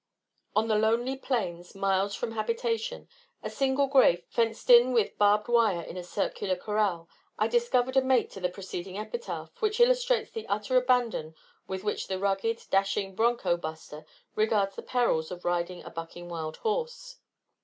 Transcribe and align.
On 0.55 0.67
the 0.67 0.77
lonely 0.79 1.15
plains, 1.15 1.75
miles 1.75 2.15
from 2.15 2.31
habitation, 2.31 3.07
a 3.43 3.51
single 3.51 3.85
grave 3.85 4.23
fenced 4.29 4.67
in 4.71 4.93
with 4.93 5.15
barbed 5.19 5.47
wire 5.47 5.83
in 5.83 5.95
a 5.95 6.01
circular 6.03 6.55
corral, 6.55 7.07
I 7.37 7.47
discovered 7.47 7.95
a 7.95 8.01
mate 8.01 8.31
to 8.31 8.39
the 8.39 8.49
preceding 8.49 8.97
epitaph, 8.97 9.61
which 9.61 9.79
illustrates 9.79 10.31
the 10.31 10.47
utter 10.47 10.75
abandon 10.75 11.35
with 11.67 11.83
which 11.83 12.07
the 12.07 12.17
rugged, 12.17 12.63
dashing 12.71 13.13
"bronco 13.13 13.57
buster" 13.57 14.03
regards 14.35 14.75
the 14.75 14.81
perils 14.81 15.29
of 15.29 15.45
riding 15.45 15.83
a 15.83 15.91
bucking 15.91 16.29
wild 16.29 16.57
horse. 16.57 17.17